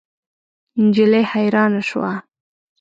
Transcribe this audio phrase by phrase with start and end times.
[0.83, 2.13] نجلۍ حیرانه شوه.